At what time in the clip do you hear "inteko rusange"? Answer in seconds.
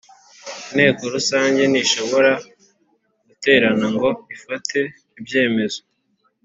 0.69-1.61